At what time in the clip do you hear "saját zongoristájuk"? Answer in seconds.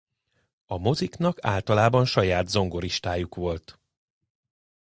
2.05-3.35